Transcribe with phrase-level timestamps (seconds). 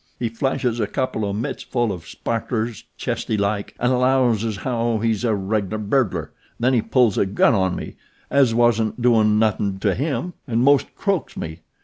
[0.17, 5.23] "He flashes a couple o' mitsful of sparklers, chesty like, and allows as how he's
[5.23, 6.31] a regular burglar.
[6.59, 7.97] Then he pulls a gun on me,
[8.31, 11.59] as wasn't doin' nothin' to him, and 'most croaks me.